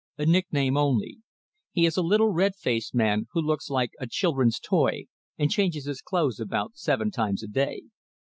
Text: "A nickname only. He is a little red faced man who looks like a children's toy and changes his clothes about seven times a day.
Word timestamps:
"A 0.17 0.25
nickname 0.25 0.77
only. 0.77 1.19
He 1.73 1.85
is 1.85 1.95
a 1.95 2.01
little 2.01 2.29
red 2.33 2.55
faced 2.55 2.95
man 2.95 3.27
who 3.33 3.39
looks 3.39 3.69
like 3.69 3.91
a 3.99 4.07
children's 4.07 4.59
toy 4.59 5.03
and 5.37 5.51
changes 5.51 5.85
his 5.85 6.01
clothes 6.01 6.39
about 6.39 6.75
seven 6.75 7.11
times 7.11 7.43
a 7.43 7.47
day. 7.47 7.83